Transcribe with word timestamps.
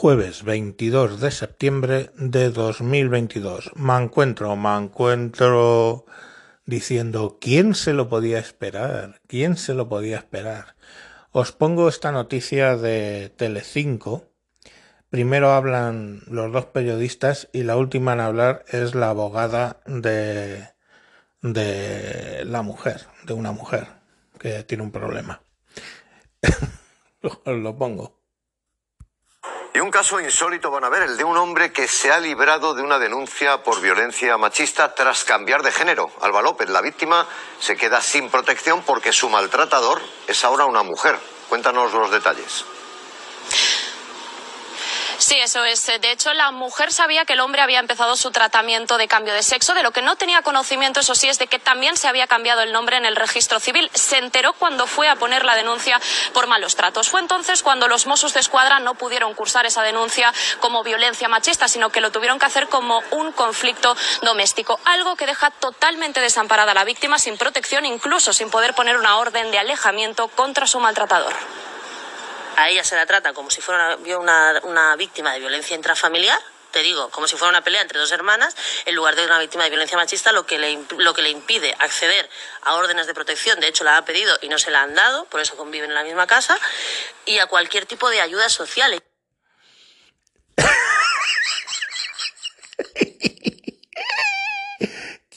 Jueves 0.00 0.44
22 0.44 1.20
de 1.20 1.30
septiembre 1.30 2.10
de 2.16 2.48
2022. 2.48 3.72
Me 3.76 3.98
encuentro, 3.98 4.56
me 4.56 4.74
encuentro 4.74 6.06
diciendo, 6.64 7.36
¿quién 7.38 7.74
se 7.74 7.92
lo 7.92 8.08
podía 8.08 8.38
esperar? 8.38 9.20
¿Quién 9.26 9.58
se 9.58 9.74
lo 9.74 9.90
podía 9.90 10.16
esperar? 10.16 10.74
Os 11.32 11.52
pongo 11.52 11.86
esta 11.86 12.12
noticia 12.12 12.78
de 12.78 13.30
Telecinco. 13.36 14.24
Primero 15.10 15.52
hablan 15.52 16.22
los 16.28 16.50
dos 16.50 16.64
periodistas 16.64 17.50
y 17.52 17.64
la 17.64 17.76
última 17.76 18.14
en 18.14 18.20
hablar 18.20 18.64
es 18.68 18.94
la 18.94 19.10
abogada 19.10 19.82
de, 19.84 20.66
de 21.42 22.46
la 22.46 22.62
mujer, 22.62 23.02
de 23.26 23.34
una 23.34 23.52
mujer 23.52 23.86
que 24.38 24.62
tiene 24.62 24.82
un 24.82 24.92
problema. 24.92 25.42
Lo 27.44 27.76
pongo. 27.76 28.19
Y 29.72 29.78
un 29.78 29.90
caso 29.90 30.18
insólito 30.18 30.70
van 30.70 30.82
a 30.82 30.88
ver, 30.88 31.02
el 31.02 31.16
de 31.16 31.22
un 31.22 31.36
hombre 31.36 31.72
que 31.72 31.86
se 31.86 32.10
ha 32.10 32.18
librado 32.18 32.74
de 32.74 32.82
una 32.82 32.98
denuncia 32.98 33.62
por 33.62 33.80
violencia 33.80 34.36
machista 34.36 34.94
tras 34.94 35.22
cambiar 35.22 35.62
de 35.62 35.70
género. 35.70 36.10
Alba 36.20 36.42
López, 36.42 36.68
la 36.68 36.80
víctima, 36.80 37.26
se 37.60 37.76
queda 37.76 38.00
sin 38.00 38.30
protección 38.30 38.82
porque 38.82 39.12
su 39.12 39.28
maltratador 39.28 40.00
es 40.26 40.44
ahora 40.44 40.66
una 40.66 40.82
mujer. 40.82 41.16
Cuéntanos 41.48 41.92
los 41.92 42.10
detalles. 42.10 42.64
Sí, 45.20 45.36
eso 45.36 45.62
es. 45.66 45.84
De 45.84 46.12
hecho, 46.12 46.32
la 46.32 46.50
mujer 46.50 46.90
sabía 46.90 47.26
que 47.26 47.34
el 47.34 47.40
hombre 47.40 47.60
había 47.60 47.78
empezado 47.78 48.16
su 48.16 48.30
tratamiento 48.30 48.96
de 48.96 49.06
cambio 49.06 49.34
de 49.34 49.42
sexo. 49.42 49.74
De 49.74 49.82
lo 49.82 49.90
que 49.90 50.00
no 50.00 50.16
tenía 50.16 50.40
conocimiento, 50.40 51.00
eso 51.00 51.14
sí, 51.14 51.28
es 51.28 51.38
de 51.38 51.46
que 51.46 51.58
también 51.58 51.98
se 51.98 52.08
había 52.08 52.26
cambiado 52.26 52.62
el 52.62 52.72
nombre 52.72 52.96
en 52.96 53.04
el 53.04 53.16
registro 53.16 53.60
civil. 53.60 53.90
Se 53.92 54.16
enteró 54.16 54.54
cuando 54.54 54.86
fue 54.86 55.10
a 55.10 55.16
poner 55.16 55.44
la 55.44 55.56
denuncia 55.56 56.00
por 56.32 56.46
malos 56.46 56.74
tratos. 56.74 57.10
Fue 57.10 57.20
entonces 57.20 57.62
cuando 57.62 57.86
los 57.86 58.06
Mossos 58.06 58.32
de 58.32 58.40
Escuadra 58.40 58.80
no 58.80 58.94
pudieron 58.94 59.34
cursar 59.34 59.66
esa 59.66 59.82
denuncia 59.82 60.32
como 60.60 60.82
violencia 60.82 61.28
machista, 61.28 61.68
sino 61.68 61.90
que 61.90 62.00
lo 62.00 62.10
tuvieron 62.10 62.38
que 62.38 62.46
hacer 62.46 62.68
como 62.68 63.02
un 63.10 63.30
conflicto 63.32 63.94
doméstico. 64.22 64.80
Algo 64.86 65.16
que 65.16 65.26
deja 65.26 65.50
totalmente 65.50 66.22
desamparada 66.22 66.72
a 66.72 66.74
la 66.74 66.84
víctima 66.84 67.18
sin 67.18 67.36
protección, 67.36 67.84
incluso 67.84 68.32
sin 68.32 68.48
poder 68.48 68.72
poner 68.72 68.96
una 68.96 69.18
orden 69.18 69.50
de 69.50 69.58
alejamiento 69.58 70.28
contra 70.28 70.66
su 70.66 70.80
maltratador 70.80 71.34
a 72.56 72.68
ella 72.68 72.84
se 72.84 72.96
la 72.96 73.06
trata 73.06 73.32
como 73.32 73.50
si 73.50 73.60
fuera 73.60 73.96
una, 74.18 74.96
víctima 74.96 75.32
de 75.32 75.40
violencia 75.40 75.76
intrafamiliar, 75.76 76.38
te 76.70 76.82
digo, 76.82 77.10
como 77.10 77.26
si 77.26 77.36
fuera 77.36 77.50
una 77.50 77.64
pelea 77.64 77.82
entre 77.82 77.98
dos 77.98 78.12
hermanas, 78.12 78.54
en 78.86 78.94
lugar 78.94 79.16
de 79.16 79.24
una 79.24 79.38
víctima 79.38 79.64
de 79.64 79.70
violencia 79.70 79.96
machista, 79.96 80.30
lo 80.32 80.46
que, 80.46 80.58
le, 80.58 80.78
lo 80.98 81.14
que 81.14 81.22
le 81.22 81.30
impide 81.30 81.74
acceder 81.78 82.28
a 82.62 82.74
órdenes 82.74 83.06
de 83.06 83.14
protección, 83.14 83.58
de 83.60 83.68
hecho 83.68 83.82
la 83.82 83.96
ha 83.96 84.04
pedido 84.04 84.38
y 84.40 84.48
no 84.48 84.58
se 84.58 84.70
la 84.70 84.82
han 84.82 84.94
dado, 84.94 85.24
por 85.26 85.40
eso 85.40 85.56
conviven 85.56 85.90
en 85.90 85.94
la 85.94 86.04
misma 86.04 86.26
casa, 86.26 86.58
y 87.26 87.38
a 87.38 87.46
cualquier 87.46 87.86
tipo 87.86 88.08
de 88.08 88.20
ayuda 88.20 88.48
social. 88.48 89.02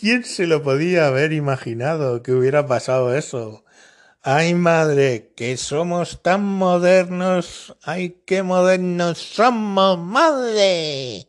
¿Quién 0.03 0.25
se 0.25 0.47
lo 0.47 0.61
podía 0.61 1.07
haber 1.07 1.31
imaginado 1.31 2.21
que 2.23 2.33
hubiera 2.33 2.67
pasado 2.67 3.15
eso? 3.15 3.62
Ay 4.25 4.53
madre, 4.53 5.33
que 5.35 5.57
somos 5.57 6.21
tan 6.23 6.45
modernos. 6.45 7.75
Ay, 7.83 8.21
qué 8.25 8.41
modernos 8.41 9.17
somos, 9.17 9.99
madre. 9.99 11.27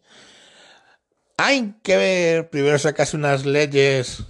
Hay 1.36 1.75
que 1.83 1.97
ver, 1.97 2.51
primero 2.51 2.78
sacas 2.78 3.12
unas 3.12 3.47
leyes 3.47 4.23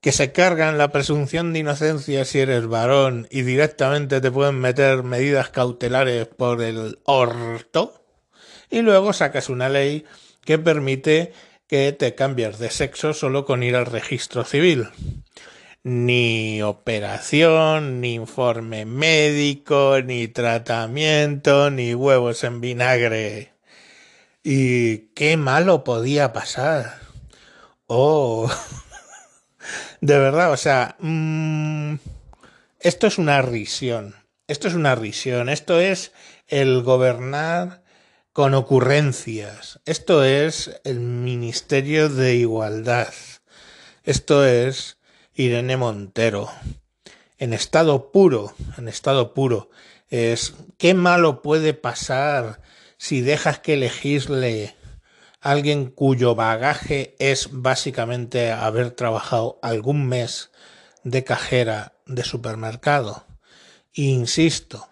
que 0.00 0.10
se 0.10 0.32
cargan 0.32 0.78
la 0.78 0.90
presunción 0.90 1.52
de 1.52 1.58
inocencia 1.58 2.24
si 2.24 2.38
eres 2.38 2.66
varón 2.66 3.28
y 3.30 3.42
directamente 3.42 4.22
te 4.22 4.30
pueden 4.30 4.58
meter 4.58 5.02
medidas 5.02 5.50
cautelares 5.50 6.28
por 6.28 6.62
el 6.62 6.98
orto. 7.04 8.06
Y 8.70 8.80
luego 8.80 9.12
sacas 9.12 9.50
una 9.50 9.68
ley 9.68 10.06
que 10.46 10.58
permite 10.58 11.34
que 11.66 11.92
te 11.92 12.14
cambies 12.14 12.58
de 12.58 12.70
sexo 12.70 13.12
solo 13.12 13.44
con 13.44 13.62
ir 13.62 13.76
al 13.76 13.84
registro 13.84 14.44
civil 14.44 14.88
ni 15.82 16.62
operación, 16.62 18.00
ni 18.00 18.14
informe 18.14 18.84
médico, 18.84 20.00
ni 20.04 20.28
tratamiento, 20.28 21.70
ni 21.70 21.94
huevos 21.94 22.44
en 22.44 22.60
vinagre. 22.60 23.52
Y 24.42 24.98
qué 25.14 25.36
malo 25.36 25.84
podía 25.84 26.32
pasar. 26.32 27.00
Oh, 27.86 28.50
de 30.00 30.18
verdad, 30.18 30.52
o 30.52 30.56
sea, 30.56 30.96
mmm, 31.00 31.96
esto 32.78 33.06
es 33.06 33.18
una 33.18 33.42
risión. 33.42 34.14
Esto 34.46 34.68
es 34.68 34.74
una 34.74 34.94
risión. 34.94 35.48
Esto 35.48 35.80
es 35.80 36.12
el 36.48 36.82
gobernar 36.82 37.82
con 38.32 38.54
ocurrencias. 38.54 39.80
Esto 39.84 40.24
es 40.24 40.80
el 40.84 41.00
Ministerio 41.00 42.08
de 42.08 42.36
Igualdad. 42.36 43.12
Esto 44.04 44.46
es 44.46 44.99
Irene 45.40 45.78
Montero. 45.78 46.50
En 47.38 47.54
estado 47.54 48.12
puro, 48.12 48.52
en 48.76 48.88
estado 48.88 49.32
puro. 49.32 49.70
Es 50.10 50.52
qué 50.76 50.92
malo 50.92 51.40
puede 51.40 51.72
pasar 51.72 52.60
si 52.98 53.22
dejas 53.22 53.58
que 53.58 53.78
legisle 53.78 54.76
alguien 55.40 55.86
cuyo 55.86 56.34
bagaje 56.34 57.16
es 57.18 57.48
básicamente 57.50 58.52
haber 58.52 58.90
trabajado 58.90 59.58
algún 59.62 60.06
mes 60.06 60.50
de 61.04 61.24
cajera 61.24 61.94
de 62.04 62.22
supermercado. 62.22 63.24
insisto, 63.94 64.90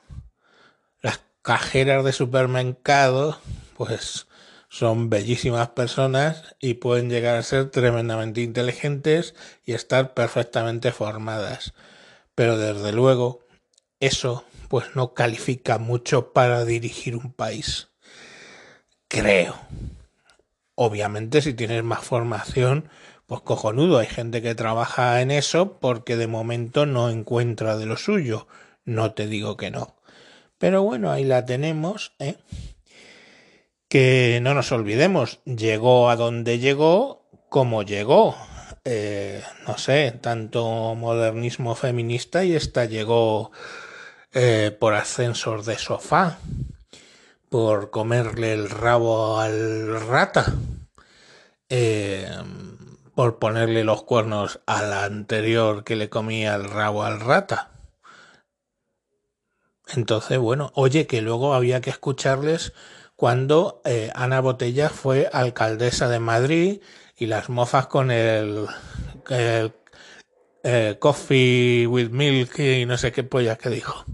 las 1.03 1.21
cajeras 1.43 2.07
de 2.07 2.13
supermercado, 2.15 3.39
pues 3.77 4.28
son 4.69 5.09
bellísimas 5.11 5.71
personas 5.71 6.55
y 6.61 6.75
pueden 6.75 7.09
llegar 7.09 7.37
a 7.37 7.43
ser 7.43 7.71
tremendamente 7.71 8.43
inteligentes 8.43 9.35
y 9.65 9.73
estar 9.73 10.15
perfectamente 10.15 10.93
formadas. 10.93 11.73
Pero 12.35 12.59
desde 12.59 12.93
luego, 12.93 13.47
eso 14.01 14.45
pues 14.69 14.95
no 14.95 15.15
califica 15.15 15.79
mucho 15.79 16.33
para 16.33 16.65
dirigir 16.65 17.17
un 17.17 17.33
país. 17.33 17.89
Creo. 19.09 19.57
Obviamente 20.75 21.41
si 21.41 21.55
tienes 21.55 21.83
más 21.83 22.05
formación, 22.05 22.91
pues 23.27 23.41
cojonudo, 23.41 23.99
hay 23.99 24.07
gente 24.07 24.43
que 24.43 24.55
trabaja 24.55 25.21
en 25.23 25.31
eso 25.31 25.79
porque 25.81 26.17
de 26.17 26.27
momento 26.27 26.87
no 26.87 27.11
encuentra 27.11 27.77
de 27.77 27.87
lo 27.87 27.97
suyo. 27.97 28.47
No 28.85 29.13
te 29.13 29.27
digo 29.27 29.57
que 29.57 29.71
no. 29.71 29.97
Pero 30.59 30.83
bueno, 30.83 31.11
ahí 31.11 31.25
la 31.25 31.45
tenemos, 31.45 32.13
¿eh? 32.19 32.37
Que 33.89 34.39
no 34.43 34.55
nos 34.55 34.71
olvidemos, 34.73 35.41
llegó 35.45 36.11
a 36.11 36.17
donde 36.17 36.59
llegó 36.59 37.27
como 37.49 37.83
llegó. 37.83 38.37
Eh, 38.85 39.43
no 39.67 39.77
sé, 39.79 40.13
tanto 40.21 40.95
modernismo 40.95 41.75
feminista 41.75 42.45
y 42.45 42.55
esta 42.55 42.85
llegó 42.85 43.51
eh, 44.33 44.77
por 44.79 44.95
ascensor 44.95 45.65
de 45.65 45.79
sofá, 45.79 46.39
por 47.49 47.91
comerle 47.91 48.53
el 48.53 48.71
rabo 48.71 49.41
al 49.41 50.01
rata, 50.07 50.55
eh, 51.69 52.31
por 53.15 53.39
ponerle 53.39 53.85
los 53.85 54.05
cuernos 54.05 54.61
al 54.67 54.93
anterior 54.93 55.85
que 55.85 55.97
le 55.97 56.09
comía 56.09 56.55
el 56.55 56.65
rabo 56.65 57.05
al 57.05 57.21
rata. 57.21 57.71
Entonces, 59.95 60.39
bueno, 60.39 60.71
oye, 60.75 61.07
que 61.07 61.23
luego 61.23 61.55
había 61.55 61.81
que 61.81 61.91
escucharles 61.91 62.73
cuando 63.19 63.83
eh, 63.85 64.13
Ana 64.15 64.41
Botella 64.41 64.91
fue 64.91 65.29
alcaldesa 65.33 66.09
de 66.09 66.21
Madrid 66.21 66.81
y 67.17 67.27
las 67.27 67.49
mofas 67.49 67.89
con 67.89 68.13
el, 68.13 68.69
coffee 71.01 71.89
with 71.89 72.11
milk 72.11 72.57
y 72.61 72.87
no 72.87 72.97
sé 72.97 73.11
qué 73.11 73.25
pollas 73.25 73.59
que 73.59 73.71
dijo. 73.71 74.05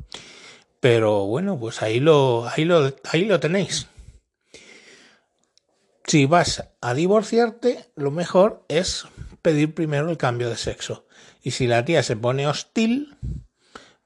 Pero 0.80 1.26
bueno, 1.26 1.60
pues 1.60 1.82
ahí 1.82 2.00
lo, 2.00 2.48
ahí 2.48 2.64
lo, 2.64 2.96
ahí 3.12 3.26
lo 3.26 3.38
tenéis. 3.40 3.88
Si 6.06 6.24
vas 6.24 6.70
a 6.80 6.94
divorciarte, 6.94 7.90
lo 7.96 8.10
mejor 8.10 8.64
es 8.68 9.04
pedir 9.42 9.74
primero 9.74 10.08
el 10.08 10.16
cambio 10.16 10.48
de 10.48 10.56
sexo. 10.56 11.06
Y 11.42 11.50
si 11.50 11.66
la 11.66 11.84
tía 11.84 12.02
se 12.02 12.16
pone 12.16 12.46
hostil, 12.46 13.18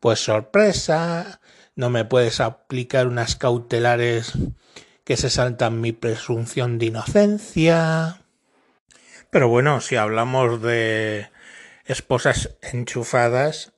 pues 0.00 0.18
sorpresa, 0.18 1.40
no 1.76 1.88
me 1.88 2.04
puedes 2.04 2.40
aplicar 2.40 3.06
unas 3.06 3.36
cautelares 3.36 4.32
que 5.08 5.16
se 5.16 5.30
saltan 5.30 5.80
mi 5.80 5.92
presunción 5.92 6.78
de 6.78 6.84
inocencia. 6.84 8.20
Pero 9.30 9.48
bueno, 9.48 9.80
si 9.80 9.96
hablamos 9.96 10.60
de 10.60 11.30
esposas 11.86 12.58
enchufadas, 12.60 13.72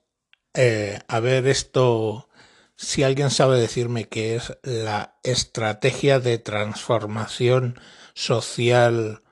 eh, 0.54 0.98
a 1.06 1.20
ver 1.20 1.46
esto, 1.46 2.28
si 2.74 3.04
alguien 3.04 3.30
sabe 3.30 3.60
decirme 3.60 4.08
qué 4.08 4.34
es 4.34 4.58
la 4.64 5.20
estrategia 5.22 6.18
de 6.18 6.38
transformación 6.38 7.78
social 8.12 9.22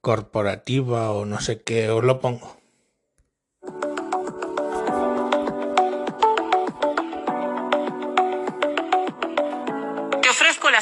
corporativa 0.00 1.12
o 1.12 1.24
no 1.24 1.38
sé 1.38 1.62
qué, 1.62 1.88
os 1.88 2.02
lo 2.02 2.18
pongo. 2.18 2.63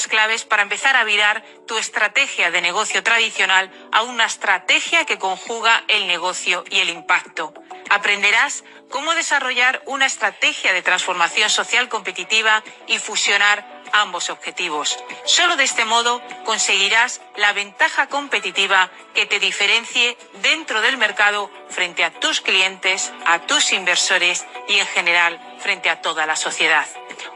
Claves 0.06 0.44
para 0.44 0.62
empezar 0.62 0.96
a 0.96 1.04
virar 1.04 1.44
tu 1.66 1.78
estrategia 1.78 2.50
de 2.50 2.60
negocio 2.60 3.02
tradicional 3.02 3.70
a 3.92 4.02
una 4.02 4.26
estrategia 4.26 5.04
que 5.04 5.18
conjuga 5.18 5.84
el 5.88 6.06
negocio 6.06 6.64
y 6.70 6.80
el 6.80 6.90
impacto. 6.90 7.54
Aprenderás 7.90 8.64
cómo 8.90 9.14
desarrollar 9.14 9.82
una 9.86 10.06
estrategia 10.06 10.72
de 10.72 10.82
transformación 10.82 11.50
social 11.50 11.88
competitiva 11.88 12.62
y 12.86 12.98
fusionar 12.98 13.82
ambos 13.92 14.30
objetivos. 14.30 14.98
Solo 15.24 15.56
de 15.56 15.64
este 15.64 15.84
modo 15.84 16.22
conseguirás 16.44 17.20
la 17.36 17.52
ventaja 17.52 18.08
competitiva 18.08 18.90
que 19.14 19.26
te 19.26 19.38
diferencie 19.38 20.16
dentro 20.42 20.80
del 20.80 20.96
mercado 20.96 21.50
frente 21.68 22.04
a 22.04 22.10
tus 22.10 22.40
clientes, 22.40 23.12
a 23.26 23.40
tus 23.40 23.72
inversores 23.72 24.44
y 24.68 24.78
en 24.78 24.86
general 24.86 25.40
frente 25.60 25.90
a 25.90 26.00
toda 26.00 26.26
la 26.26 26.36
sociedad. 26.36 26.86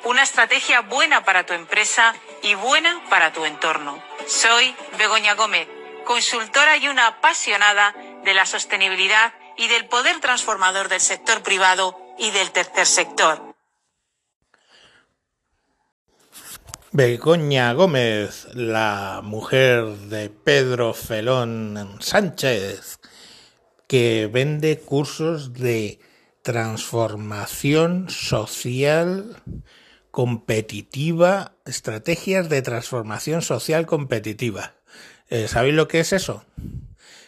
Una 0.04 0.22
estrategia 0.22 0.80
buena 0.80 1.24
para 1.24 1.44
tu 1.44 1.52
empresa 1.52 2.14
y 2.46 2.54
buena 2.54 3.02
para 3.10 3.32
tu 3.32 3.44
entorno. 3.44 4.00
Soy 4.28 4.72
Begoña 4.98 5.34
Gómez, 5.34 5.66
consultora 6.04 6.76
y 6.76 6.86
una 6.86 7.08
apasionada 7.08 7.92
de 8.24 8.34
la 8.34 8.46
sostenibilidad 8.46 9.34
y 9.58 9.66
del 9.66 9.86
poder 9.86 10.20
transformador 10.20 10.88
del 10.88 11.00
sector 11.00 11.42
privado 11.42 11.98
y 12.18 12.30
del 12.30 12.52
tercer 12.52 12.86
sector. 12.86 13.56
Begoña 16.92 17.72
Gómez, 17.72 18.46
la 18.54 19.22
mujer 19.24 19.84
de 19.84 20.30
Pedro 20.30 20.94
Felón 20.94 21.98
Sánchez, 22.00 23.00
que 23.88 24.30
vende 24.32 24.78
cursos 24.78 25.52
de 25.52 25.98
transformación 26.42 28.08
social 28.08 29.42
competitiva, 30.16 31.52
estrategias 31.66 32.48
de 32.48 32.62
transformación 32.62 33.42
social 33.42 33.84
competitiva. 33.84 34.72
Eh, 35.28 35.46
¿Sabéis 35.46 35.74
lo 35.74 35.88
que 35.88 36.00
es 36.00 36.14
eso? 36.14 36.42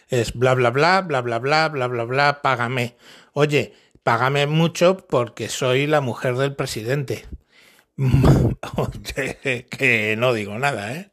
Es 0.07 0.33
bla 0.33 0.55
bla 0.55 0.71
bla, 0.71 1.01
bla 1.01 1.21
bla 1.21 1.37
bla, 1.37 1.67
bla 1.67 1.85
bla 1.85 2.03
bla, 2.05 2.41
págame. 2.41 2.95
Oye, 3.33 3.75
págame 4.01 4.47
mucho 4.47 5.05
porque 5.05 5.49
soy 5.49 5.85
la 5.85 6.01
mujer 6.01 6.35
del 6.37 6.55
presidente. 6.55 7.27
que 9.69 10.15
no 10.17 10.33
digo 10.33 10.57
nada, 10.57 10.95
¿eh? 10.95 11.11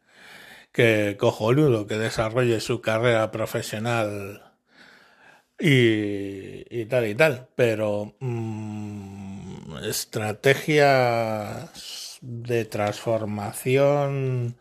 Que 0.73 1.19
cojonudo 1.21 1.87
que 1.87 1.99
desarrolle 1.99 2.61
su 2.61 2.81
carrera 2.81 3.31
profesional 3.31 4.55
y, 5.59 6.87
tal 6.87 7.07
y 7.07 7.15
tal. 7.15 7.49
Pero 7.55 8.17
mmm, 8.21 9.16
estrategias 9.79 12.19
de 12.21 12.65
transformación 12.65 14.57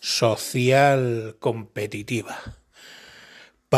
social 0.00 1.36
competitiva. 1.38 2.38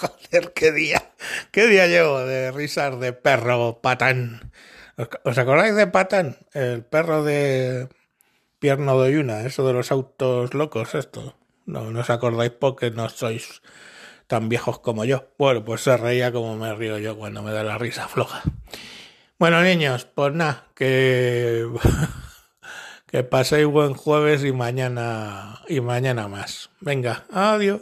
Joder, 0.00 0.52
qué 0.54 0.72
día, 0.72 1.12
qué 1.50 1.66
día 1.66 1.86
llevo 1.86 2.20
de 2.20 2.52
risas 2.52 3.00
de 3.00 3.12
perro 3.12 3.80
patán. 3.80 4.52
¿Os 5.24 5.38
acordáis 5.38 5.74
de 5.74 5.86
Patán? 5.86 6.36
El 6.52 6.84
perro 6.84 7.24
de 7.24 7.88
Pierno 8.58 9.00
de 9.00 9.12
Yuna, 9.12 9.42
eso 9.42 9.66
de 9.66 9.72
los 9.72 9.90
autos 9.90 10.54
locos, 10.54 10.94
esto. 10.94 11.36
No, 11.64 11.90
no 11.90 12.00
os 12.00 12.10
acordáis 12.10 12.52
porque 12.52 12.90
no 12.90 13.08
sois 13.08 13.62
tan 14.26 14.48
viejos 14.48 14.80
como 14.80 15.04
yo. 15.04 15.28
Bueno, 15.38 15.64
pues 15.64 15.82
se 15.82 15.96
reía 15.96 16.32
como 16.32 16.56
me 16.56 16.74
río 16.74 16.98
yo 16.98 17.16
cuando 17.16 17.42
me 17.42 17.52
da 17.52 17.64
la 17.64 17.78
risa 17.78 18.08
floja. 18.08 18.42
Bueno, 19.38 19.62
niños, 19.62 20.06
pues 20.14 20.32
nada, 20.34 20.66
que, 20.74 21.66
que 23.06 23.24
paséis 23.24 23.66
buen 23.66 23.94
jueves 23.94 24.44
y 24.44 24.52
mañana, 24.52 25.60
y 25.68 25.80
mañana 25.80 26.28
más. 26.28 26.70
Venga, 26.80 27.24
adiós. 27.32 27.80